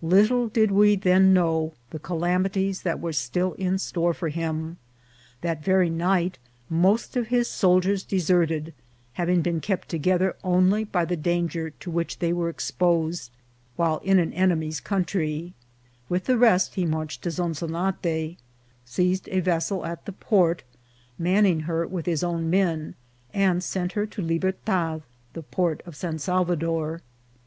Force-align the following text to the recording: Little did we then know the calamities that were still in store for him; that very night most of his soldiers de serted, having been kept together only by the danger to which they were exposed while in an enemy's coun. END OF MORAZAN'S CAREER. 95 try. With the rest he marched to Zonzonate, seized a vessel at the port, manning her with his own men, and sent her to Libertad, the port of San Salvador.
Little 0.00 0.48
did 0.48 0.70
we 0.70 0.96
then 0.96 1.34
know 1.34 1.74
the 1.90 1.98
calamities 1.98 2.80
that 2.84 3.00
were 3.00 3.12
still 3.12 3.52
in 3.58 3.78
store 3.78 4.14
for 4.14 4.30
him; 4.30 4.78
that 5.42 5.62
very 5.62 5.90
night 5.90 6.38
most 6.70 7.18
of 7.18 7.26
his 7.26 7.50
soldiers 7.50 8.02
de 8.02 8.16
serted, 8.16 8.72
having 9.20 9.42
been 9.42 9.60
kept 9.60 9.90
together 9.90 10.36
only 10.42 10.84
by 10.84 11.04
the 11.04 11.18
danger 11.18 11.68
to 11.68 11.90
which 11.90 12.18
they 12.18 12.32
were 12.32 12.48
exposed 12.48 13.30
while 13.76 13.98
in 13.98 14.18
an 14.18 14.32
enemy's 14.32 14.80
coun. 14.80 15.00
END 15.00 15.08
OF 15.08 15.12
MORAZAN'S 15.12 15.12
CAREER. 15.12 15.28
95 15.34 15.52
try. 15.52 16.06
With 16.08 16.24
the 16.24 16.38
rest 16.38 16.74
he 16.76 16.86
marched 16.86 17.20
to 17.24 17.28
Zonzonate, 17.30 18.38
seized 18.86 19.28
a 19.28 19.40
vessel 19.40 19.84
at 19.84 20.06
the 20.06 20.12
port, 20.14 20.62
manning 21.18 21.60
her 21.68 21.86
with 21.86 22.06
his 22.06 22.24
own 22.24 22.48
men, 22.48 22.94
and 23.34 23.62
sent 23.62 23.92
her 23.92 24.06
to 24.06 24.22
Libertad, 24.22 25.02
the 25.34 25.42
port 25.42 25.82
of 25.84 25.94
San 25.94 26.18
Salvador. 26.18 27.02